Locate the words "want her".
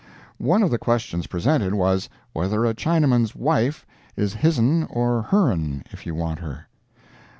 6.15-6.65